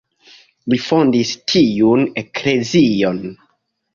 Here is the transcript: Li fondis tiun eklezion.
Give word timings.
Li 0.71 0.79
fondis 0.85 1.33
tiun 1.51 2.07
eklezion. 2.23 3.23